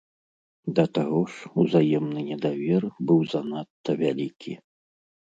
[0.77, 4.53] Да таго ж узаемны недавер быў занадта вялікі.